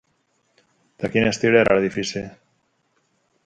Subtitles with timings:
[1.03, 2.25] De quin estil era l'edifici?